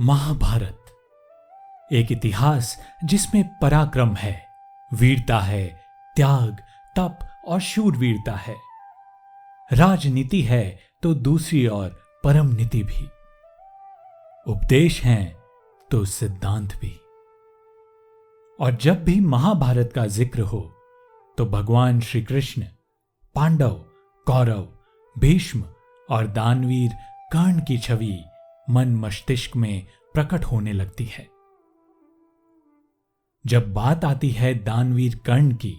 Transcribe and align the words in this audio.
महाभारत। 0.00 1.90
एक 1.90 2.12
इतिहास 2.12 2.76
जिसमें 3.04 3.42
पराक्रम 3.58 4.14
है, 4.14 4.46
वीरता 4.90 5.38
है, 5.38 5.66
त्याग, 6.16 6.60
तप 6.96 7.18
और 7.46 7.60
शूरवीरता 7.60 8.36
है। 8.36 8.54
राजनीति 9.70 10.40
है 10.42 10.78
तो 11.02 11.12
दूसरी 11.14 11.66
ओर 11.68 11.88
परम 12.24 12.46
नीति 12.46 12.82
भी। 12.82 13.04
उपदेश 14.46 15.00
हैं 15.02 15.36
तो 15.90 16.04
सिद्धांत 16.04 16.74
भी। 16.74 16.94
और 18.58 18.76
जब 18.76 19.04
भी 19.04 19.20
महाभारत 19.20 19.92
का 19.94 20.06
ज़िक्र 20.08 20.40
हो 20.42 20.60
तो 21.38 21.46
भगवान 21.46 22.00
श्री 22.00 22.22
कृष्ण 22.22 22.62
पांडव, 23.36 23.76
कौरव, 24.26 24.66
भीष्म 25.16 25.64
और 26.08 26.26
दानवीर 26.26 26.90
कर्ण 27.32 27.60
की 27.60 27.78
छवि 27.78 28.22
मन 28.70 28.94
मस्तिष्क 28.96 29.56
में 29.56 29.86
प्रकट 30.14 30.44
होने 30.44 30.72
लगती 30.72 31.04
है। 31.04 31.28
जब 33.44 33.72
बात 33.72 34.04
आती 34.04 34.30
है 34.30 34.54
दानवीर 34.54 35.14
कर्ण 35.16 35.54
की 35.54 35.76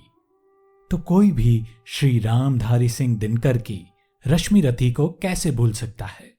तो 0.91 0.97
कोई 0.97 1.31
भी 1.31 1.65
श्री 1.87 2.19
रामधारी 2.19 2.89
सिंह 2.89 3.17
दिनकर 3.17 3.57
की 3.57 3.81
रश्मि 4.25 4.61
रथी 4.61 4.91
को 4.91 5.07
कैसे 5.21 5.51
भूल 5.51 5.71
सकता 5.71 6.05
है? 6.05 6.31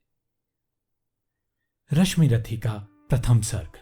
रश्मि 1.90 2.28
रथी 2.28 2.56
का 2.58 2.72
प्रथम 3.10 3.40
सर्ग, 3.40 3.78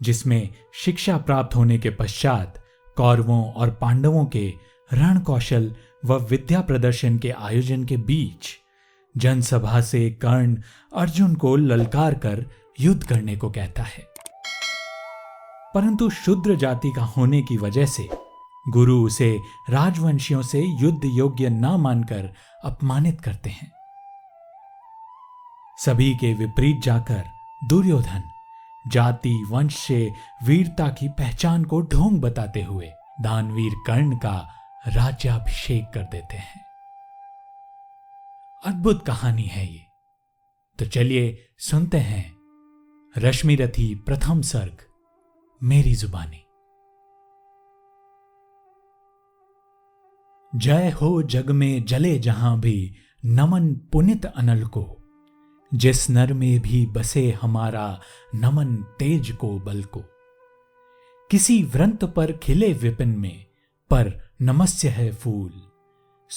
जिसमें 0.00 0.48
शिक्षा 0.74 1.16
प्राप्त 1.18 1.56
होने 1.56 1.78
के 1.78 1.90
पश्चात 1.90 2.62
कौरवों 2.96 3.52
और 3.52 3.70
पांडवों 3.70 4.24
के 4.26 4.52
रण 4.92 5.20
कौशल 5.20 5.74
व 6.04 6.18
विद्या 6.20 6.60
प्रदर्शन 6.60 7.18
के 7.18 7.30
आयोजन 7.30 7.84
के 7.84 7.96
बीच 7.96 8.58
जनसभा 9.16 9.80
से 9.80 10.10
कर्ण 10.10 10.56
अर्जुन 10.96 11.34
को 11.34 11.56
ललकार 11.56 12.14
कर 12.14 12.46
युद्ध 12.80 13.04
करने 13.04 13.36
को 13.36 13.50
कहता 13.50 13.82
है। 13.82 14.12
परंतु 15.74 16.10
शुद्र 16.10 16.56
जाति 16.56 16.92
का 16.96 17.04
होने 17.04 17.42
की 17.42 17.56
वजह 17.56 17.86
से 17.86 18.08
गुरु 18.68 19.06
उसे 19.06 19.38
राजवंशियों 19.70 20.42
से 20.42 20.60
युद्ध 20.60 21.00
योग्य 21.04 21.48
न 21.48 21.66
मानकर 21.66 22.34
अपमानित 22.64 23.20
करते 23.20 23.50
हैं। 23.50 23.72
सभी 25.78 26.14
के 26.14 26.34
विपरीत 26.34 26.80
जाकर 26.82 27.24
दुर्योधन 27.64 28.22
जाति, 28.88 29.46
वंश 29.50 29.76
से 29.76 30.12
वीरता 30.44 30.88
की 30.88 31.08
पहचान 31.08 31.64
को 31.64 31.80
ढोंग 31.80 32.20
बताते 32.20 32.62
हुए 32.62 32.92
दानवीर 33.20 33.72
कर्ण 33.86 34.16
का 34.16 34.48
राज्याभिषेक 34.88 35.90
कर 35.94 36.02
देते 36.02 36.36
हैं। 36.36 36.71
अद्भुत 38.66 39.06
कहानी 39.06 39.42
है 39.42 39.74
ये। 39.74 39.80
तो 40.78 40.86
चलिए 40.86 41.48
सुनते 41.58 41.98
हैं 41.98 42.36
रश्मि 43.18 43.54
रथी 43.54 43.94
प्रथम 43.94 44.40
सर्ग, 44.40 44.76
मेरी 45.62 45.94
जुबानी। 45.94 46.44
जय 50.58 50.90
हो 50.90 51.22
जग 51.22 51.50
में 51.50 51.84
जले 51.84 52.18
जहाँ 52.18 52.60
भी 52.60 52.94
नमन 53.24 53.74
पुनित 53.74 54.26
अनल 54.26 54.66
को। 54.66 54.96
जिस 55.74 56.10
नर 56.10 56.32
में 56.32 56.60
भी 56.60 56.86
बसे 56.86 57.30
हमारा 57.30 58.00
नमन 58.34 58.76
तेज 58.76 59.32
को 59.32 59.58
बल 59.58 59.82
को। 59.82 60.02
किसी 61.30 61.62
व्रंत 61.62 62.04
पर 62.04 62.32
खिले 62.32 62.72
विपिन 62.72 63.08
में, 63.08 63.46
पर 63.90 64.30
नमस्य 64.42 64.88
है 64.88 65.12
फूल। 65.12 65.71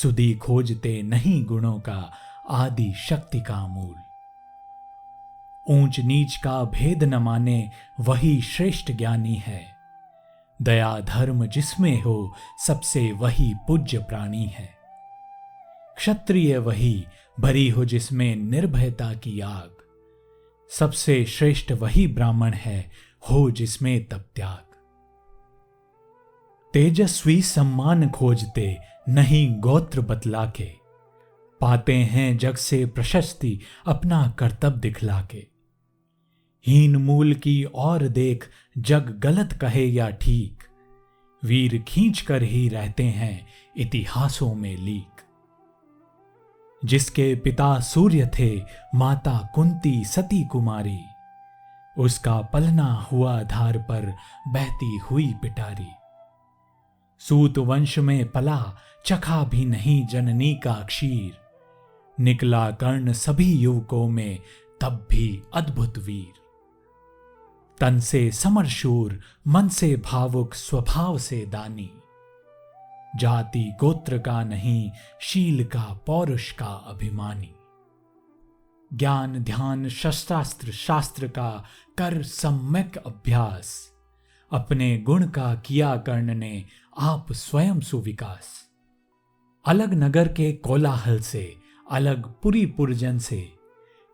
सुदी 0.01 0.33
खोजते 0.33 1.01
नहीं 1.01 1.45
गुणों 1.45 1.79
का 1.79 2.13
आदि 2.49 2.93
शक्ति 2.97 3.41
का 3.41 3.67
मूल। 3.67 3.95
ऊंच 5.69 5.99
नीच 5.99 6.37
का 6.37 6.63
भेद 6.63 7.03
न 7.03 7.15
माने 7.15 7.71
वही 7.99 8.41
श्रेष्ठ 8.41 8.91
ज्ञानी 8.91 9.35
है। 9.35 9.75
दया 10.61 10.99
धर्म 10.99 11.45
जिसमें 11.45 12.01
हो 12.01 12.33
सबसे 12.67 13.11
वही 13.11 13.53
पूज्य 13.67 13.97
प्राणी 13.97 14.45
है। 14.45 14.69
क्षत्रिय 15.97 16.57
वही 16.57 17.05
भरी 17.39 17.69
हो 17.69 17.85
जिसमें 17.85 18.35
निर्भयता 18.35 19.13
की 19.13 19.39
आग। 19.39 19.75
सबसे 20.71 21.25
श्रेष्ठ 21.25 21.71
वही 21.71 22.07
ब्राह्मण 22.07 22.53
है 22.53 22.91
हो 23.29 23.51
जिसमें 23.51 24.05
तप 24.05 24.25
त्याग। 24.35 24.75
तेजस्वी 26.73 27.41
सम्मान 27.41 28.09
खोजते 28.09 28.94
नहीं 29.09 29.59
गोत्र 29.59 30.01
बतला 30.01 30.45
के 30.45 30.73
पाते 31.61 31.93
हैं 31.93 32.37
जग 32.37 32.55
से 32.55 32.85
प्रशस्ति 32.85 33.59
अपना 33.87 34.35
कर्तव्य 34.39 34.79
दिखला 34.79 35.21
के 35.21 35.47
हीन 36.67 36.95
मूल 36.95 37.33
की 37.33 37.63
और 37.63 38.07
देख 38.07 38.49
जग 38.77 39.19
गलत 39.19 39.53
कहे 39.53 39.85
या 39.85 40.09
ठीक। 40.09 40.63
वीर 41.43 41.81
खींच 41.87 42.21
कर 42.21 42.43
ही 42.43 42.69
रहते 42.69 43.03
हैं 43.03 43.47
इतिहासों 43.77 44.55
में 44.55 44.77
लीक। 44.77 45.21
जिसके 46.85 47.35
पिता 47.35 47.79
सूर्य 47.79 48.31
थे, 48.39 48.61
माता 48.95 49.49
कुंती 49.55 50.05
सती 50.05 50.47
कुमारी। 50.47 50.99
उसका 51.97 52.41
पलना 52.41 53.07
हुआ 53.11 53.43
धार 53.43 53.77
पर 53.77 54.15
बहती 54.47 54.97
हुई 54.97 55.33
पिटारी। 55.41 56.04
सूत 57.19 57.57
वंश 57.57 57.99
में 57.99 58.31
पला, 58.31 58.75
चखा 59.05 59.43
भी 59.43 59.65
नहीं 59.65 60.07
जननी 60.07 60.55
का 60.55 60.73
क्षीर। 60.73 61.37
निकला 62.19 62.71
कर्ण 62.71 63.13
सभी 63.13 63.53
युवकों 63.53 64.09
में, 64.09 64.39
तब 64.81 65.07
भी 65.11 65.43
अद्भुत 65.53 65.97
वीर। 65.97 66.33
तन 67.79 67.99
से 67.99 68.31
समरशूर 68.31 69.19
मन 69.47 69.67
से 69.67 69.95
भावुक 69.95 70.53
स्वभाव 70.53 71.17
से 71.17 71.45
दानी। 71.45 71.91
जाति 73.15 73.73
गोत्र 73.79 74.17
का 74.17 74.43
नहीं, 74.43 74.91
शील 75.21 75.65
का 75.65 75.99
पौरुष 76.05 76.51
का 76.51 76.65
अभिमानी। 76.65 77.55
ज्ञान, 78.93 79.39
ध्यान, 79.39 79.89
शस्त्रास्त्र, 79.89 80.71
शास्त्र 80.71 81.27
का 81.27 81.63
कर 81.97 82.23
सम्यक 82.23 82.97
अभ्यास। 82.97 83.91
अपने 84.51 84.97
गुण 84.97 85.27
का 85.27 85.55
किया 85.55 85.97
कर्ण 85.97 86.35
ने 86.35 86.65
आप 86.99 87.31
स्वयं 87.31 87.79
सुविकास। 87.79 88.69
अलग 89.65 89.93
नगर 89.93 90.27
के 90.27 90.51
कोलाहल 90.51 91.19
से, 91.19 91.55
अलग 91.91 92.33
पुरी 92.41 92.65
पुरजन 92.65 93.17
से, 93.17 93.53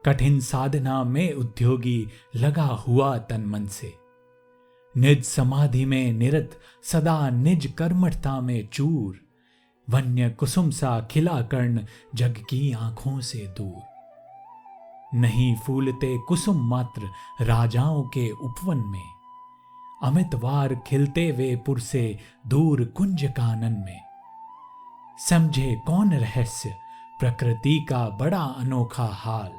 कठिन 0.06 0.40
साधना 0.40 1.04
में 1.04 1.34
उद्योगी 1.34 2.08
लगा 2.36 2.66
हुआ 2.66 3.18
तन 3.18 3.42
मन 3.42 3.66
से। 3.66 3.94
निज 4.98 5.24
समाधि 5.24 5.86
में 5.86 6.14
निरत, 6.14 6.60
सदा 6.84 7.30
निज 7.30 7.74
कर्मठता 7.78 8.42
में 8.42 8.68
चूर, 8.68 9.20
वन्य 9.90 10.30
कुसुम 10.30 10.70
सा 10.70 11.08
खिला 11.12 11.42
कर्ण 11.42 11.86
जग 12.16 12.38
की 12.50 12.72
आँखों 12.72 13.22
से 13.22 13.54
दूर। 13.58 13.82
नहीं 15.20 15.56
फूलते 15.56 16.18
कुसुम 16.18 16.70
मात्र 16.70 17.02
राजाओं 17.44 18.04
के 18.04 18.32
उपवन 18.32 18.78
में। 18.78 19.21
अमितवार 20.04 20.76
खिलते 20.76 21.32
वे 21.32 21.56
पुर 21.56 21.80
से 21.80 22.20
दूर 22.48 22.86
कुंज 22.86 23.24
कानन 23.24 23.84
में। 23.86 24.02
समझे 25.30 25.82
कौन 25.88 26.14
रहस्य, 26.14 26.76
प्रकृति 27.20 27.86
का 27.90 28.10
बड़ा 28.10 28.42
अनोखा 28.42 29.06
हाल। 29.06 29.52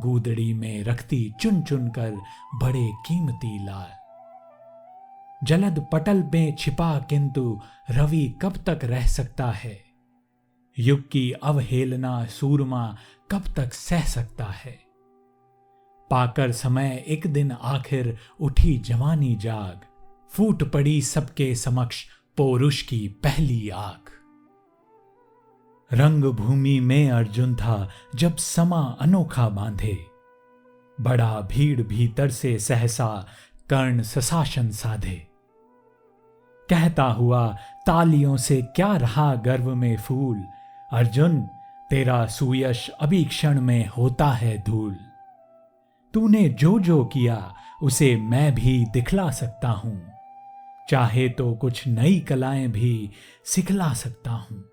गूदड़ी 0.00 0.54
में 0.54 0.84
रखती 0.84 1.34
चुन 1.40 1.62
चुन 1.62 1.88
कर 1.88 2.16
बड़े 2.54 2.92
कीमती 3.06 3.64
लाल। 3.64 3.98
जलद 5.46 5.86
पटल 5.92 6.22
में 6.22 6.56
छिपा 6.56 6.98
किंतु 6.98 7.60
रवि 7.90 8.38
कब 8.42 8.56
तक 8.56 8.80
रह 8.84 9.06
सकता 9.06 9.50
है? 9.50 9.84
युग 10.78 11.10
की 11.10 11.32
अवहेलना 11.32 12.24
सूरमा 12.24 12.96
कब 13.30 13.44
तक 13.56 13.72
सह 13.72 14.00
सकता 14.00 14.44
है? 14.44 14.87
पाकर 16.10 16.52
समय 16.52 17.04
एक 17.08 17.26
दिन 17.26 17.52
आखिर 17.52 18.18
उठी 18.40 18.78
जवानी 18.78 19.36
जाग। 19.36 19.80
फूट 20.30 20.62
पड़ी 20.62 21.02
सबके 21.02 21.54
समक्ष 21.54 22.04
पौरुष 22.36 22.82
की 22.82 23.08
पहली 23.08 23.68
आग। 23.68 24.08
रंग 25.92 26.24
भूमि 26.24 26.80
में 26.80 27.10
अर्जुन 27.10 27.54
था 27.54 27.90
जब 28.14 28.36
समा 28.36 28.96
अनोखा 29.00 29.48
बांधे। 29.48 29.98
बड़ा 31.00 31.40
भीड़ 31.40 31.82
भीतर 31.82 32.30
से 32.30 32.58
सहसा 32.58 33.26
कर्ण 33.70 34.02
सशासन 34.02 34.70
साधे। 34.70 35.28
कहता 36.70 37.04
हुआ, 37.04 37.56
तालियों 37.86 38.36
से 38.36 38.62
क्या 38.62 38.96
रहा 38.96 39.34
गर्व 39.34 39.74
में 39.74 39.96
फूल? 39.96 40.44
अर्जुन, 40.92 41.40
तेरा 41.90 42.26
सुयश 42.26 42.90
अभी 43.00 43.24
क्षण 43.24 43.60
में 43.60 43.88
होता 43.88 44.30
है 44.30 44.62
धूल। 44.66 44.96
तूने 46.14 46.48
जो 46.48 46.78
जो 46.78 47.04
किया, 47.04 47.54
उसे 47.82 48.16
मैं 48.16 48.54
भी 48.54 48.84
दिखला 48.84 49.30
सकता 49.30 49.68
हूँ। 49.68 50.10
चाहे 50.90 51.28
तो 51.28 51.54
कुछ 51.54 51.86
नई 51.86 52.20
कलाएँ 52.20 52.68
भी 52.68 53.10
सिखला 53.44 53.92
सकता 53.92 54.30
हूँ। 54.30 54.64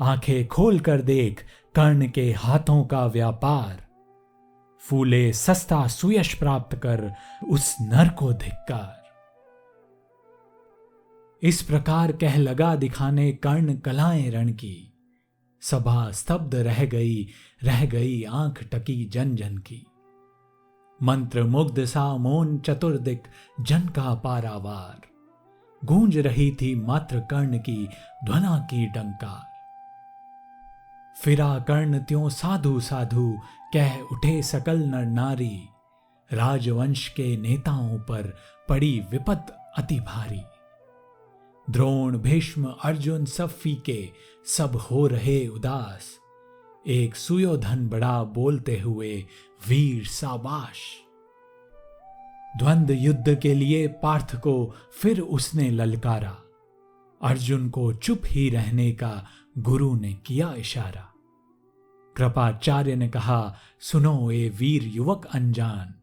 आँखें 0.00 0.48
खोल 0.48 0.80
कर 0.80 1.02
देख, 1.02 1.44
कर्ण 1.74 2.08
के 2.08 2.32
हाथों 2.32 2.84
का 2.84 3.06
व्यापार। 3.06 3.86
फूले 4.80 5.32
सस्ता 5.32 5.86
सुयश 5.86 6.34
प्राप्त 6.34 6.76
कर, 6.76 7.14
उस 7.48 7.76
नर 7.80 8.08
को 8.08 8.32
धिक्कार। 8.32 9.02
इस 11.42 11.62
प्रकार 11.62 12.12
कह 12.12 12.36
लगा 12.36 12.76
दिखाने 12.76 13.32
कर्ण 13.32 13.76
कलाएँ 13.76 14.30
रण 14.30 14.48
की। 14.48 14.88
सभा 15.60 16.10
स्तब्ध 16.10 16.54
रह 16.54 16.84
गई 16.84 17.28
रह 17.62 17.86
गई 17.86 18.22
आँख 18.22 18.64
टकी 18.64 19.04
जन 19.04 19.36
जन 19.36 19.58
की। 19.58 19.86
मंत्र 21.02 21.42
मुग्ध 21.42 21.84
सा 21.84 22.16
मौन 22.16 22.58
चतुर्दिक 22.58 23.22
जन 23.60 23.80
का 23.80 24.14
पारावार। 24.14 25.00
गूंज 25.86 26.18
रही 26.18 26.50
थी 26.50 26.74
मात्र 26.74 27.20
कर्ण 27.20 27.58
की 27.58 27.88
ध्वना 28.24 28.58
की 28.58 28.86
डंकार। 28.86 29.52
फिरा 31.22 31.58
कर्ण 31.58 31.98
त्यों 31.98 32.28
साधु 32.28 32.80
साधु 32.80 33.38
कह 33.74 34.00
उठे 34.00 34.42
सकल 34.42 34.78
नर 34.78 35.04
नारी। 35.04 35.68
राजवंश 36.32 37.08
के 37.08 37.36
नेताओं 37.36 37.98
पर 37.98 38.36
पड़ी 38.68 39.06
विपत 39.10 39.72
अति 39.78 40.00
भारी। 40.00 40.42
द्रोण, 41.70 42.18
भीष्म, 42.18 42.74
अर्जुन 42.84 43.24
सब 43.24 43.48
फीके, 43.48 44.08
सब 44.46 44.76
हो 44.76 45.06
रहे 45.06 45.48
उदास। 45.48 46.21
एक 46.86 47.16
सुयोधन 47.16 47.88
बड़ा 47.88 48.24
बोलते 48.24 48.80
हुए, 48.80 49.26
वीर 49.68 50.06
साबाश 50.06 50.76
द्वंद 52.58 52.90
युद्ध 52.90 53.40
के 53.40 53.54
लिए 53.54 53.88
पार्थ 53.88 54.36
को 54.36 54.74
फिर 55.00 55.20
उसने 55.20 55.70
ललकारा। 55.70 56.38
अर्जुन 57.22 57.70
को 57.70 57.92
चुप 57.92 58.22
ही 58.26 58.50
रहने 58.50 58.92
का 58.92 59.26
गुरु 59.58 59.94
ने 59.96 60.12
किया 60.12 60.54
इशारा। 60.54 61.12
कृपाचार्य 62.16 62.96
ने 62.96 63.08
कहा, 63.08 63.56
सुनो 63.80 64.30
ए 64.30 64.48
वीर 64.48 64.82
युवक 64.82 65.26
अनजान। 65.26 65.94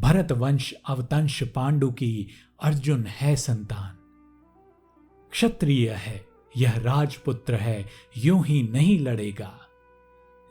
भरत 0.00 0.32
वंश 0.32 0.74
अवतंश 0.86 1.42
पांडु 1.42 1.90
की 1.90 2.28
अर्जुन 2.62 3.04
है 3.06 3.36
संतान। 3.36 3.98
क्षत्रिय 5.30 5.90
है, 5.90 6.26
यह 6.56 6.78
राजपुत्र 6.78 7.54
है, 7.54 7.86
यूँ 8.16 8.44
ही 8.44 8.62
नहीं 8.62 9.00
लड़ेगा। 9.00 9.61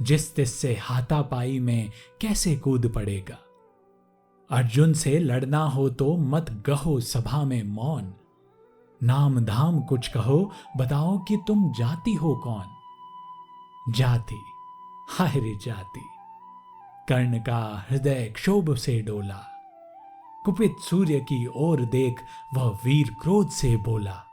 जिस 0.02 0.36
तिस 0.36 0.54
से 0.54 0.76
हाथापाई 0.76 1.60
में 1.60 1.92
कैसे 2.22 2.56
कूद 2.56 2.92
पड़ेगा? 2.96 3.38
अर्जुन 4.52 4.94
से 4.94 5.20
लड़ना 5.20 5.64
हो 5.64 5.90
तो 5.90 6.18
मत 6.18 6.64
गहो 6.68 7.00
सभा 7.00 7.44
में 7.44 7.64
मौन। 7.64 8.14
नाम 9.04 9.40
धाम 9.40 9.80
कुछ 9.80 10.08
कहो, 10.08 10.52
बताओ 10.78 11.18
कि 11.18 11.38
तुम 11.48 11.74
जाति 11.74 12.14
हो 12.14 12.36
कौन? 12.36 12.64
जाति, 13.94 14.42
हाय 15.10 15.32
रे 15.36 15.56
जाति। 15.66 16.02
कर्ण 17.10 17.40
का 17.40 17.86
हृदय 17.90 18.26
क्षोभ 18.36 18.76
से 18.76 19.02
डोला। 19.02 19.48
कुपित 20.46 20.76
सूर्य 20.90 21.20
की 21.20 21.48
ओर 21.56 21.82
देख 21.82 22.22
वह 22.54 22.80
वीर 22.86 23.16
क्रोध 23.22 23.50
से 23.50 23.78
बोला। 23.78 24.24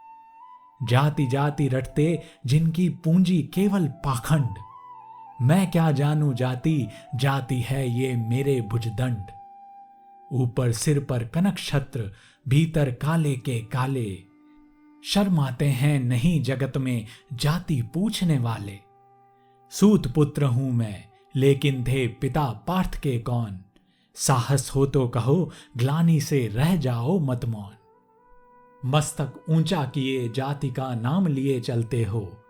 जाति 0.83 1.27
जाति 1.27 1.69
रटते 1.69 2.23
जिनकी 2.47 2.89
पूंजी 2.89 3.43
केवल 3.43 3.89
पाखंड। 3.89 4.55
मैं 5.43 5.71
क्या 5.71 5.93
जानू 5.93 6.35
जाति? 6.35 6.89
जाति 7.15 7.61
है 7.61 7.91
ये 7.91 8.17
मेरे 8.17 8.61
भुजदंड। 8.61 9.23
ऊपर 10.33 10.73
सिर 10.73 11.05
पर 11.05 11.25
कनक 11.25 11.59
छत्र, 11.59 12.13
भीतर 12.49 12.91
काले 12.91 13.37
के 13.37 13.59
काले। 13.59 14.19
शर्माते 15.05 15.65
हैं 15.65 16.01
नहीं 16.01 16.43
जगत 16.43 16.77
में 16.77 17.07
जाति 17.33 17.83
पूछने 17.83 18.39
वाले। 18.39 18.79
सूत 19.71 20.15
पुत्र 20.15 20.45
हूँ 20.45 20.73
मैं, 20.73 21.05
लेकिन 21.37 21.85
थे 21.85 22.09
पिता 22.09 22.45
पार्थ 22.45 23.01
के 23.01 23.19
कौन? 23.19 23.61
साहस 24.15 24.71
हो 24.71 24.87
तो 24.87 25.09
कहो, 25.09 25.51
ग्लानी 25.77 26.21
से 26.21 26.49
रह 26.49 26.77
जाओ 26.77 27.19
मत 27.19 27.45
मौन। 27.45 27.75
मस्तक 28.85 29.45
ऊँचा 29.51 29.85
किए 29.85 30.29
जाति 30.29 30.71
का 30.71 30.95
नाम 30.95 31.27
लिए 31.27 31.61
चलते 31.61 32.05
हो। 32.05 32.45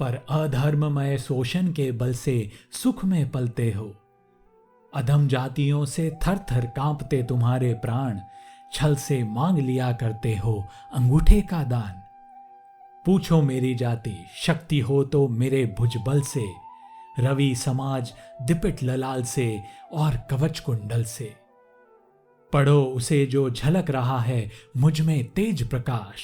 पर 0.00 0.14
अधर्ममय 0.30 1.18
शोषण 1.18 1.72
के 1.72 1.92
बल 1.92 2.14
से 2.14 2.50
सुख 2.72 3.04
में 3.04 3.30
पलते 3.30 3.70
हो। 3.72 3.94
अधम 4.94 5.28
जातियों 5.28 5.84
से 5.84 6.10
थर 6.26 6.38
थर 6.52 6.66
कांपते 6.66 7.22
तुम्हारे 7.22 7.72
प्राण, 7.74 8.20
छल 8.72 8.96
से 8.96 9.22
मांग 9.24 9.58
लिया 9.58 9.92
करते 9.92 10.36
हो 10.36 10.64
अंगूठे 10.92 11.40
का 11.40 11.62
दान। 11.64 12.02
पूछो 13.04 13.42
मेरी 13.42 13.74
जाति, 13.74 14.16
शक्ति 14.36 14.80
हो 14.80 15.04
तो 15.04 15.28
मेरे 15.28 15.64
भुजबल 15.78 16.20
से, 16.20 16.44
रवि 17.18 17.54
समाज 17.54 18.12
दिपिट 18.42 18.82
ललाल 18.82 19.22
से 19.22 19.62
और 19.92 20.16
कवच 20.30 20.60
कुंडल 20.60 21.04
से। 21.04 21.34
पढ़ो 22.52 22.82
उसे 22.84 23.26
जो 23.26 23.50
झलक 23.50 23.90
रहा 23.90 24.18
है 24.20 24.50
मुझमें 24.76 25.24
तेज 25.24 25.68
प्रकाश। 25.70 26.22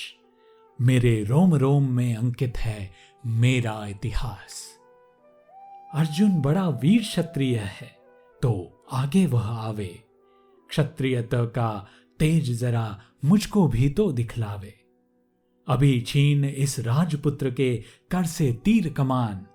मेरे 0.79 1.23
रोम 1.25 1.55
रोम 1.55 1.89
में 1.89 2.15
अंकित 2.17 2.57
है 2.59 2.91
मेरा 3.27 3.87
इतिहास। 3.87 4.79
अर्जुन 5.95 6.41
बड़ा 6.41 6.69
वीर 6.69 7.01
क्षत्रिय 7.01 7.57
है 7.57 7.89
तो 8.43 8.53
आगे 8.93 9.27
वह 9.27 9.47
आवे। 9.47 10.03
क्षत्रियत 10.71 11.31
का 11.35 11.87
तेज 12.19 12.51
जरा 12.61 13.01
मुझको 13.25 13.67
भी 13.69 13.89
तो 13.89 14.11
दिखलावे। 14.13 14.75
अभी 15.67 16.01
छीन 16.01 16.45
इस 16.45 16.79
राजपुत्र 16.81 17.51
के 17.51 17.77
कर 18.11 18.25
से 18.27 18.53
तीर 18.65 18.93
कमान। 18.93 19.47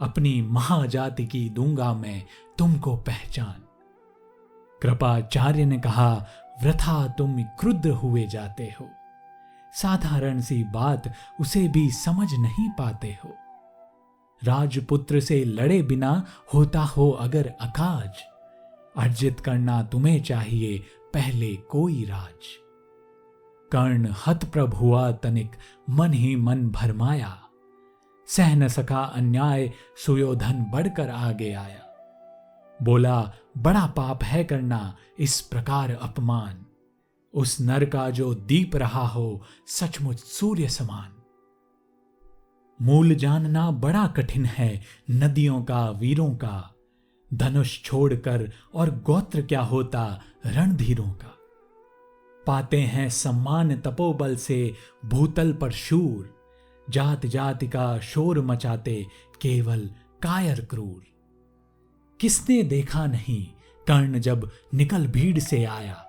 अपनी 0.00 0.40
महाजाति 0.42 1.26
की 1.26 1.48
दूँगा 1.50 1.92
मैं 1.94 2.22
तुमको 2.58 2.96
पहचान। 2.96 3.62
कृपाचार्य 4.82 5.64
ने 5.64 5.78
कहा, 5.78 6.14
वृथा 6.62 7.06
तुम 7.08 7.42
क्रुद्ध 7.60 7.86
हुए 7.86 8.26
जाते 8.26 8.74
हो। 8.80 8.88
साधारण 9.74 10.40
सी 10.40 10.62
बात 10.64 11.12
उसे 11.40 11.68
भी 11.68 11.90
समझ 11.90 12.28
नहीं 12.32 12.68
पाते 12.70 13.18
हो। 13.24 13.34
राजपुत्र 14.42 15.20
से 15.20 15.44
लड़े 15.44 15.82
बिना 15.82 16.24
होता 16.54 16.80
हो 16.80 17.10
अगर 17.10 17.46
अकाज, 17.60 18.22
अर्जित 18.96 19.40
करना 19.40 19.82
तुम्हें 19.82 20.22
चाहिए 20.22 20.78
पहले 21.14 21.54
कोई 21.56 22.04
राज। 22.04 22.48
कर्ण 23.72 24.14
हतप्रभ 24.26 24.74
हुआ 24.74 25.10
तनिक 25.12 25.56
मन 25.90 26.12
ही 26.12 26.34
मन 26.36 26.68
भरमाया, 26.70 27.38
सह 28.28 28.54
न 28.56 28.68
सका 28.68 29.02
अन्याय 29.02 29.70
सुयोधन 30.06 30.64
बढ़कर 30.72 31.10
आगे 31.10 31.52
आया। 31.52 31.80
बोला, 32.82 33.32
बड़ा 33.58 33.86
पाप 33.86 34.24
है 34.24 34.44
करना 34.44 34.96
इस 35.18 35.40
प्रकार 35.40 35.90
अपमान। 36.02 36.66
उस 37.34 37.60
नर 37.60 37.84
का 37.84 38.10
जो 38.10 38.34
दीप 38.34 38.76
रहा 38.76 39.06
हो, 39.06 39.42
सचमुच 39.66 40.18
सूर्य 40.18 40.68
समान। 40.68 41.22
मूल 42.84 43.14
जानना 43.14 43.70
बड़ा 43.70 44.06
कठिन 44.06 44.44
है 44.44 44.82
नदियों 45.10 45.64
का, 45.64 45.90
वीरों 45.90 46.30
का। 46.30 46.74
धनुष 47.34 47.82
छोड़कर 47.82 48.52
और 48.74 48.90
गोत्र 48.90 49.42
क्या 49.42 49.62
होता, 49.62 50.20
रणधीरों 50.46 51.10
का। 51.10 51.38
पाते 52.46 52.80
हैं 52.80 53.08
सम्मान 53.08 53.76
तपोबल 53.76 54.36
से, 54.36 54.74
भूतल 55.04 55.52
पर 55.52 55.70
शूर। 55.70 56.42
जात 56.90 57.26
जाति 57.26 57.68
का 57.68 57.98
शोर 57.98 58.40
मचाते, 58.40 59.06
केवल 59.40 59.90
कायर 60.22 60.64
क्रूर। 60.64 61.04
किसने 62.20 62.62
देखा 62.62 63.06
नहीं, 63.06 63.46
कर्ण 63.88 64.18
जब 64.18 64.50
निकल 64.74 65.06
भीड़ 65.06 65.38
से 65.38 65.64
आया। 65.64 66.08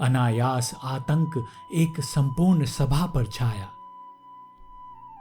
अनायास 0.00 0.74
आतंक 0.84 1.46
एक 1.74 2.00
संपूर्ण 2.00 2.64
सभा 2.64 3.06
पर 3.06 3.26
छाया। 3.26 3.68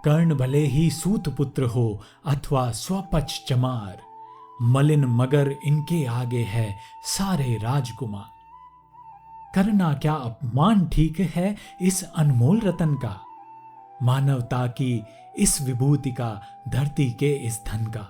कर्ण 0.06 0.36
भले 0.36 0.66
ही 0.66 0.90
सूत 0.92 1.30
पुत्र 1.30 1.64
हो 1.64 2.02
अथवा 2.26 2.72
स्वपच 2.72 3.44
चमार, 3.48 4.02
मलिन 4.62 5.06
मगर 5.06 5.56
इनके 5.66 6.06
आगे 6.06 6.44
है 6.44 6.78
सारे 7.06 7.58
राजकुमार। 7.58 8.32
करना 9.56 9.94
क्या 9.94 10.14
अपमान 10.14 10.88
ठीक 10.88 11.20
है 11.20 11.56
इस 11.82 12.04
अनमोल 12.04 12.60
रतन 12.60 12.96
का? 12.96 13.20
मानवता 14.04 14.68
की 14.68 15.04
इस 15.38 15.62
विभूति 15.62 16.12
का, 16.12 16.42
धरती 16.68 17.12
के 17.12 17.34
इस 17.34 17.62
धन 17.68 17.86
का। 17.86 18.08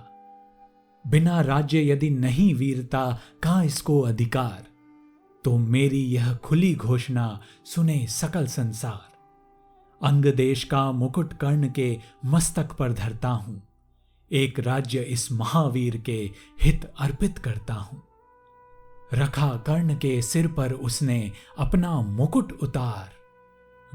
बिना 1.06 1.40
राज्य 1.40 1.90
यदि 1.92 2.10
नहीं 2.10 2.54
वीरता 2.54 3.18
का 3.42 3.62
इसको 3.62 4.00
अधिकार? 4.00 4.75
तो 5.46 5.58
मेरी 5.58 6.00
यह 6.00 6.34
खुली 6.34 6.74
घोषणा 6.74 7.40
सुने 7.64 8.06
सकल 8.06 8.46
संसार। 8.46 9.12
अंग 10.02 10.24
देश 10.24 10.64
का 10.64 10.92
मुकुट 10.92 11.32
कर्ण 11.32 11.68
के 11.68 11.98
मस्तक 12.24 12.72
पर 12.72 12.92
धरता 12.92 13.28
हूँ। 13.28 13.62
एक 14.32 14.60
राज्य 14.60 15.00
इस 15.00 15.32
महावीर 15.32 15.96
के 15.96 16.30
हित 16.62 16.92
अर्पित 16.98 17.38
करता 17.38 17.74
हूँ। 17.74 18.02
रखा 19.14 19.48
कर्ण 19.48 19.94
के 19.94 20.22
सिर 20.22 20.48
पर 20.48 20.72
उसने 20.72 21.32
अपना 21.58 22.00
मुकुट 22.00 22.52
उतार। 22.62 23.12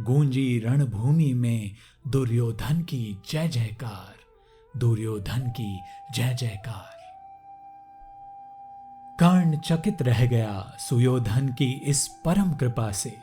गूंजी 0.03 0.60
रणभूमि 0.60 1.34
में 1.34 1.75
दुर्योधन 2.08 2.81
की 2.81 3.22
जय 3.29 3.48
जयकार, 3.48 4.15
दुर्योधन 4.79 5.50
की 5.50 5.79
जय 6.13 6.34
जयकार। 6.39 7.00
कर्ण 9.23 9.57
चकित 9.57 10.01
रह 10.01 10.25
गया 10.25 10.77
सुयोधन 10.79 11.47
की 11.47 11.81
इस 11.85 12.07
परम 12.25 12.53
कृपा 12.53 12.91
से। 12.91 13.13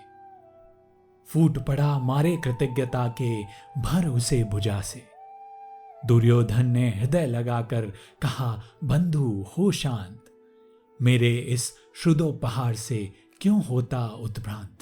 फूट 1.26 1.59
पड़ा 1.59 1.99
मारे 1.99 2.37
कृतज्ञता 2.37 3.14
के 3.23 3.43
भर 3.81 4.07
उसे 4.07 4.45
भुजा 4.45 4.81
से। 4.81 5.02
दुर्योधन 6.07 6.67
ने 6.67 6.90
हृदय 6.90 7.26
लगाकर 7.26 7.81
कहा, 8.23 8.62
बंधु, 8.85 9.47
हो 9.59 9.71
शांत। 9.71 10.25
मेरे 11.02 11.37
इस 11.37 11.73
शुदो 11.95 12.33
पहाड़ 12.33 12.75
से 12.75 13.12
क्यों 13.40 13.64
होता 13.64 14.07
उत्भ्रांत 14.07 14.78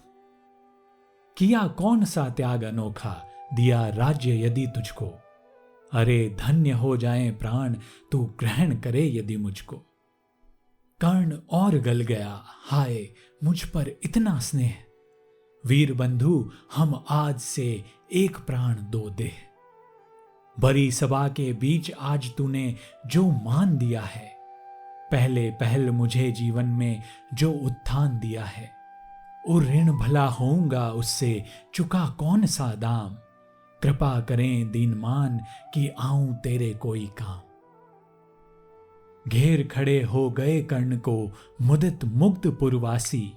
किया 1.38 1.66
कौन 1.66 2.04
सा 2.04 2.28
त्याग 2.28 2.62
अनोखा, 2.62 3.26
दिया 3.54 3.88
राज्य 3.88 4.46
यदि 4.46 4.66
तुझको। 4.66 5.06
अरे 5.92 6.36
धन्य 6.40 6.70
हो 6.70 6.96
जाए 6.96 7.30
प्राण, 7.30 7.76
तू 8.12 8.34
ग्रहण 8.38 8.76
करे 8.76 9.06
यदि 9.06 9.36
मुझको। 9.36 9.82
कर्ण 11.00 11.38
और 11.50 11.78
गल 11.78 12.00
गया। 12.00 12.42
हाय, 12.46 13.08
मुझ 13.44 13.64
पर 13.64 13.88
इतना 13.88 14.38
स्नेह। 14.38 14.74
वीर 15.66 15.94
बंधु, 15.94 16.50
हम 16.76 17.04
आज 17.10 17.38
से 17.38 17.84
एक 18.12 18.36
प्राण 18.36 18.76
दो 18.90 19.10
देह 19.10 19.32
बड़ी 20.60 20.92
सभा 20.92 21.28
के 21.28 21.52
बीच 21.52 21.92
आज 22.00 22.34
तूने 22.36 22.74
जो 23.06 23.30
मान 23.30 23.76
दिया 23.78 24.02
है, 24.02 24.36
पहले 25.10 25.50
पहल 25.50 25.90
मुझे 25.90 26.30
जीवन 26.32 26.64
में 26.64 27.02
जो 27.34 27.52
उत्थान 27.52 28.18
दिया 28.18 28.44
है। 28.44 28.70
और 29.48 29.62
ऋण 29.62 29.92
भला 29.92 30.26
होऊँगा, 30.26 30.90
उससे 30.90 31.44
चुका 31.74 32.06
कौन 32.06 32.46
सा 32.46 32.74
दाम? 32.74 33.14
कृपा 33.82 34.20
करें 34.20 34.70
दीन 34.70 34.94
मान 34.94 35.40
कि 35.74 35.88
आऊँ 35.88 36.34
तेरे 36.34 36.74
कोई 36.74 37.06
काम। 37.06 37.45
घेर 39.28 39.68
खड़े 39.68 40.02
हो 40.02 40.30
गए 40.30 40.62
कर्ण 40.62 40.96
को, 40.96 41.32
मुदित 41.62 42.04
मुग्ध 42.04 42.50
पुरवासी। 42.50 43.32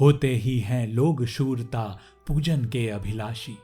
होते 0.00 0.34
ही 0.34 0.60
हैं 0.60 0.88
लोग 0.88 1.24
शूरता, 1.24 1.98
पूजन 2.26 2.64
के 2.64 2.88
अभिलाषी। 2.88 3.56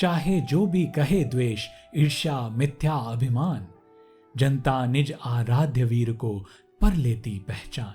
चाहे 0.00 0.40
जो 0.40 0.66
भी 0.66 0.86
कहे 0.86 1.24
द्वेष, 1.24 1.66
ईर्ष्या, 1.96 2.48
मिथ्या, 2.48 2.94
अभिमान। 2.94 3.66
जनता 4.36 4.86
निज 4.86 5.14
आराध्य 5.24 5.84
वीर 5.84 6.12
को 6.12 6.44
पर 6.80 6.94
लेती 6.94 7.38
पहचान। 7.38 7.94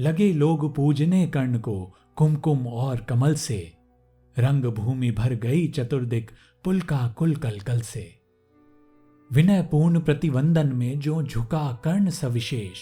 लगे 0.00 0.32
लोग 0.32 0.74
पूजने 0.74 1.26
कर्ण 1.26 1.58
को, 1.58 1.92
कुमकुम 2.16 2.66
और 2.66 3.00
कमल 3.00 3.34
से। 3.34 3.72
रंग 4.38 4.64
भूमि 4.64 5.10
भर 5.10 5.34
गई 5.34 5.68
चतुर्दिक 5.68 6.30
पुल 6.64 6.80
का 6.80 7.08
कुल 7.08 7.36
कलकल 7.36 7.80
से। 7.80 8.25
विनय 9.32 9.62
पूर्ण 9.62 10.00
प्रतिवंदन 10.00 10.72
में 10.72 11.00
जो 11.00 11.22
झुका 11.22 11.80
कर्ण 11.84 12.10
सविशेष, 12.10 12.78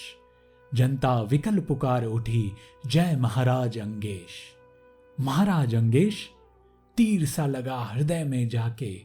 जनता 0.75 1.21
विकल 1.21 1.59
पुकार 1.59 2.05
उठी, 2.05 2.53
जय 2.87 3.17
महाराज 3.17 3.79
अंगेश। 3.79 4.57
महाराज 5.21 5.75
अंगेश, 5.75 6.31
तीर 6.97 7.27
सा 7.27 7.47
लगा 7.47 7.79
हृदय 7.79 8.25
में 8.25 8.49
जाके, 8.49 9.03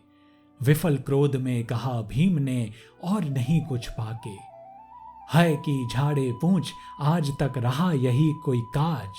विफल 0.61 0.97
क्रोध 0.97 1.35
में 1.35 1.65
कहा 1.65 2.01
भीम 2.01 2.39
ने 2.39 2.71
और 3.03 3.23
नहीं 3.23 3.65
कुछ 3.65 3.89
पाके। 3.89 4.35
है 5.37 5.55
कि 5.57 5.87
झाड़े 5.93 6.31
पूछ, 6.31 6.73
आज 7.01 7.31
तक 7.39 7.53
रहा 7.57 7.91
यही 7.91 8.33
कोई 8.45 8.61
काज। 8.61 9.11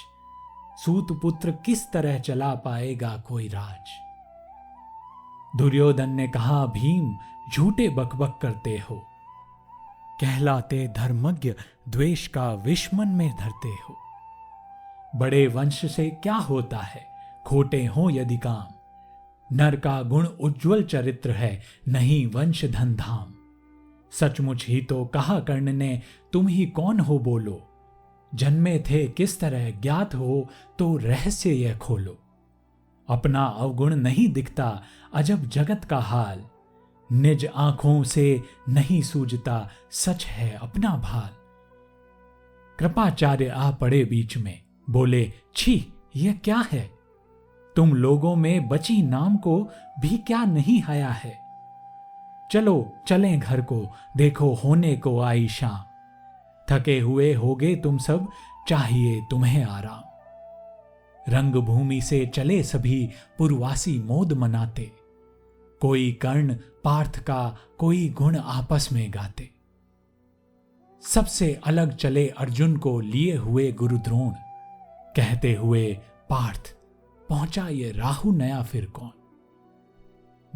सूत 0.84 1.20
पुत्र 1.22 1.50
किस 1.50 1.92
तरह 1.92 2.18
चला 2.18 2.54
पाएगा 2.54 3.24
कोई 3.28 3.48
राज? 3.48 3.88
दुर्योधन 5.56 6.10
ने 6.10 6.28
कहा, 6.28 6.66
भीम 6.66 7.16
झूठे 7.56 7.88
बकबक 7.88 8.38
करते 8.42 8.82
हो। 8.90 9.06
कहलाते 10.20 10.88
धर्मज्ञ 10.88 11.54
द्वेष 11.88 12.26
का 12.26 12.52
विषमन 12.52 13.08
में 13.08 13.36
धरते 13.36 13.68
हो। 13.68 13.96
बड़े 15.16 15.46
वंश 15.46 15.92
से 15.92 16.10
क्या 16.10 16.34
होता 16.34 16.78
है? 16.78 17.06
खोटे 17.46 17.86
हो 17.86 18.10
यदि 18.10 18.38
काम। 18.38 18.74
नर 19.56 19.76
का 19.76 20.02
गुण 20.02 20.26
उज्जवल 20.26 20.84
चरित्र 20.84 21.30
है, 21.30 21.62
नहीं 21.88 22.26
वंश 22.26 22.64
धन 22.64 22.94
धाम। 22.94 23.34
सचमुच 24.12 24.66
ही 24.66 24.82
तो 24.82 25.04
कहा 25.04 25.40
कर्ण 25.40 25.72
ने, 25.72 26.02
तुम 26.32 26.48
ही 26.48 26.66
कौन 26.66 27.00
हो 27.00 27.18
बोलो? 27.18 27.66
जन्मे 28.34 28.78
थे 28.78 29.08
किस 29.08 29.40
तरह 29.40 29.70
ज्ञात 29.70 30.14
हो 30.14 30.48
तो 30.78 30.96
रहस्य 30.96 31.52
यह 31.52 31.78
खोलो। 31.78 32.18
अपना 33.08 33.44
अवगुण 33.44 33.96
नहीं 33.96 34.32
दिखता 34.32 34.82
अजब 35.14 35.44
जगत 35.44 35.84
का 35.84 35.98
हाल। 35.98 36.49
निज 37.12 37.48
आँखों 37.54 38.02
से 38.02 38.42
नहीं 38.68 39.02
सूझता, 39.02 39.70
सच 39.90 40.26
है 40.26 40.56
अपना 40.56 40.96
भाल। 40.96 41.30
कृपाचार्य 42.78 43.48
आ 43.48 43.70
पड़े 43.70 44.04
बीच 44.04 44.36
में, 44.36 44.62
बोले, 44.90 45.32
छी, 45.56 45.92
यह 46.16 46.32
क्या 46.44 46.64
है? 46.72 46.90
तुम 47.76 47.94
लोगों 47.94 48.36
में 48.36 48.68
बची 48.68 49.02
नाम 49.02 49.36
को 49.36 49.68
भी 50.00 50.18
क्या 50.18 50.44
नहीं 50.44 50.82
हया 50.88 51.08
है? 51.08 51.40
चलो, 52.52 52.92
चलें 53.06 53.40
घर 53.40 53.60
को, 53.60 53.94
देखो 54.16 54.54
होने 54.54 54.96
को 54.96 55.20
आई 55.20 55.48
शाम। 55.48 55.84
थके 56.70 56.98
हुए 56.98 57.34
होगे 57.34 57.76
तुम 57.76 57.98
सब, 57.98 58.28
चाहिए 58.68 59.26
तुम्हें 59.30 59.64
आराम। 59.64 60.02
रंग 61.28 61.54
भूमि 61.54 62.00
से 62.00 62.26
चले 62.26 62.62
सभी 62.62 63.10
पुरवासी 63.38 63.98
मोद 63.98 64.32
मनाते। 64.32 64.99
कोई 65.80 66.12
कर्ण 66.12 66.54
पार्थ 66.84 67.20
का 67.20 67.56
कोई 67.78 68.08
गुण 68.08 68.36
आपस 68.36 68.88
में 68.92 69.10
गाते। 69.10 69.50
सबसे 71.02 71.60
अलग 71.64 71.96
चले 71.96 72.28
अर्जुन 72.28 72.76
को 72.76 73.00
लिए 73.00 73.36
हुए 73.36 73.72
गुरुद्रोण। 73.72 74.30
कहते 75.16 75.54
हुए 75.54 75.98
पार्थ, 76.30 76.76
पहुँचा 77.28 77.68
ये 77.68 77.92
राहु 77.92 78.32
नया 78.32 78.62
फिर 78.62 78.86
कौन? 78.86 79.10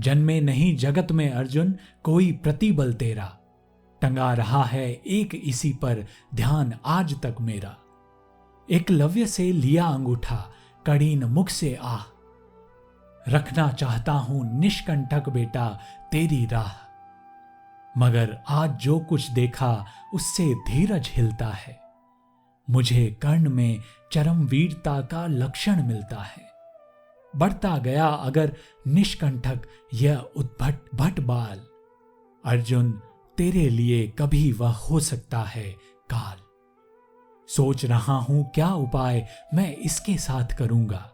जन्मे 0.00 0.40
नहीं 0.40 0.76
जगत 0.76 1.12
में 1.12 1.30
अर्जुन, 1.30 1.74
कोई 2.02 2.32
प्रतिबल 2.32 2.92
तेरा। 2.92 3.38
टंगा 4.02 4.34
रहा 4.34 4.64
है 4.64 4.92
एक 4.92 5.34
इसी 5.34 5.72
पर 5.72 6.06
ध्यान 6.34 6.74
आज 6.86 7.22
तक 7.22 7.36
मेरा। 7.40 7.76
एक 8.70 8.90
लव्य 8.90 9.26
से 9.26 9.52
लिया 9.52 9.84
अंगूठा, 9.84 10.52
कड़ीन 10.86 11.24
मुख 11.24 11.48
से 11.48 11.74
आह। 11.74 12.13
रखना 13.28 13.72
चाहता 13.72 14.12
हूँ 14.12 14.60
निष्कंठक 14.60 15.28
बेटा, 15.28 15.80
तेरी 16.12 16.46
राह। 16.46 16.80
मगर 17.98 18.38
आज 18.48 18.70
जो 18.70 18.98
कुछ 18.98 19.30
देखा, 19.30 19.86
उससे 20.14 20.54
धीरज 20.54 21.10
हिलता 21.14 21.46
है। 21.46 21.80
मुझे 22.70 23.18
कर्ण 23.22 23.48
में 23.48 23.80
चरम 24.12 24.46
वीरता 24.46 25.00
का 25.00 25.26
लक्षण 25.26 25.82
मिलता 25.82 26.22
है। 26.22 26.42
बढ़ता 27.36 27.78
गया 27.78 28.06
अगर 28.06 28.56
निष्कंठक 28.86 29.62
यह 29.94 30.16
उद्भट, 30.16 30.74
भट 30.94 31.20
बाल। 31.20 31.60
अर्जुन, 32.44 33.00
तेरे 33.36 33.70
लिए 33.70 34.08
कभी 34.08 34.52
वह 34.52 34.72
हो 34.72 35.00
सकता 35.00 35.38
है 35.38 35.70
काल। 36.10 36.38
सोच 37.48 37.84
रहा 37.84 38.16
हूँ 38.16 38.52
क्या 38.54 38.68
उपाय 38.68 39.28
मैं 39.54 39.76
इसके 39.76 40.18
साथ 40.18 40.56
करूँगा। 40.56 41.10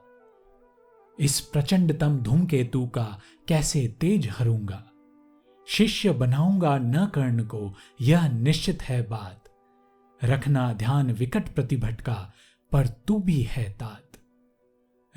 इस 1.21 1.41
प्रचंडतम 1.41 2.19
धूमकेतु 2.19 2.87
का 2.87 3.21
कैसे 3.49 3.89
तेज 4.01 4.29
हरूँगा? 4.29 4.87
शिष्य 5.69 6.13
बनाऊँगा 6.13 6.79
न 6.79 7.07
कर्ण 7.07 7.45
को, 7.45 7.75
यह 8.01 8.29
निश्चित 8.29 8.83
है 8.83 9.03
बात। 9.03 9.45
रखना 10.25 10.73
ध्यान 10.73 11.11
विकट 11.11 11.49
प्रतिभट 11.49 12.01
का, 12.01 12.33
पर 12.73 12.87
तू 12.87 13.19
भी 13.19 13.43
है 13.43 13.71
तात। 13.71 14.07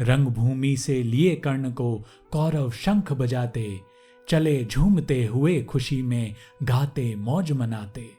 रंगभूमि 0.01 0.77
से 0.77 1.03
लिए 1.03 1.35
कर्ण 1.35 1.71
को 1.71 2.03
कौरव 2.31 2.71
शंख 2.71 3.13
बजाते, 3.13 3.79
चले 4.29 4.65
झूमते 4.65 5.25
हुए 5.25 5.63
खुशी 5.63 6.01
में 6.01 6.35
गाते 6.63 7.15
मौज 7.15 7.51
मनाते। 7.51 8.09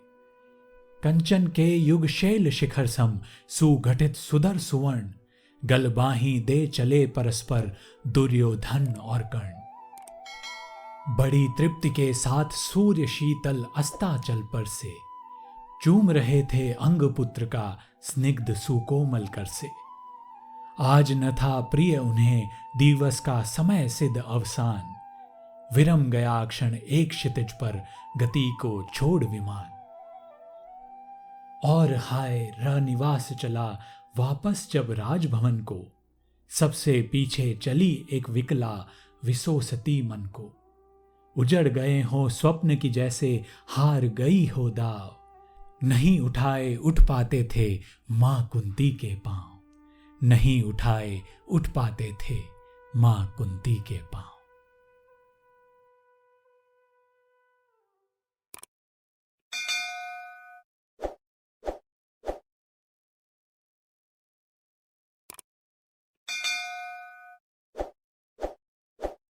कंचन 1.02 1.46
के 1.46 1.76
युग 1.76 2.06
शैल 2.06 2.50
शिखर 2.50 2.86
सम 2.86 3.20
सुघटित 3.48 4.16
सुदर 4.16 4.58
सुवर्ण 4.58 5.10
गलबाही 5.64 6.40
दे 6.40 6.66
चले 6.66 7.06
परस्पर 7.06 7.76
दुर्योधन 8.06 8.86
और 8.86 9.22
कर्ण। 9.22 9.54
बड़ी 11.14 11.48
तृप्ति 11.58 11.90
के 11.90 12.14
साथ 12.14 12.44
सूर्य 12.44 13.06
शीतल 13.06 13.66
अस्ताचल 13.76 14.42
पर 14.42 14.66
से 14.66 14.92
चूम 15.82 16.10
रहे 16.10 16.42
थे 16.42 16.72
अंग 16.72 17.02
पुत्र 17.02 17.46
का 17.46 17.78
स्निग्ध 18.02 18.54
सुकोमल 18.54 19.26
कर 19.26 19.44
से। 19.44 19.70
आज 20.80 21.12
न 21.12 21.32
था 21.32 21.60
प्रिय 21.60 21.96
उन्हें 21.96 22.48
दिवस 22.76 23.20
का 23.20 23.42
समय 23.42 23.88
सिद्ध 23.88 24.22
अवसान। 24.26 24.94
विरम 25.76 26.02
गया 26.02 26.44
क्षण 26.44 26.74
एक 26.74 27.10
क्षितिज 27.10 27.52
पर 27.52 27.84
गति 28.16 28.56
को 28.60 28.88
छोड़ 28.94 29.24
विमान। 29.24 29.70
और 31.64 31.96
हाय, 31.96 32.54
रनिवास 32.58 33.32
चला 33.32 33.78
वापस 34.18 34.68
जब 34.72 34.90
राजभवन 34.90 35.60
को, 35.60 35.84
सबसे 36.48 37.08
पीछे 37.12 37.58
चली 37.62 38.06
एक 38.12 38.30
विकला 38.30 38.86
विसोसती 39.24 40.02
मन 40.02 40.16
को। 40.16 40.56
उजड़ 41.36 41.68
गए 41.68 42.02
हो 42.02 42.28
स्वप्न 42.28 42.76
की 42.76 42.90
जैसे 42.90 43.44
हार 43.68 44.04
गई 44.04 44.46
हो 44.46 44.70
दाव। 44.70 45.16
नहीं 45.86 46.20
उठाए 46.20 46.76
उठ 46.76 47.00
पाते 47.00 47.48
थे 47.56 47.80
माँ 48.10 48.48
कुंती 48.52 48.90
के 48.90 49.14
पाँव। 49.14 49.60
नहीं 50.26 50.62
उठाए 50.62 51.22
उठ 51.48 51.68
पाते 51.68 52.12
थे 52.12 52.36
माँ 52.96 53.34
कुंती 53.38 53.74
के 53.74 53.98
पाँव। 53.98 54.33